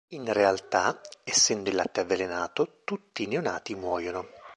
[0.15, 4.27] In realtà, essendo il latte avvelenato, tutti i neonati muoiono.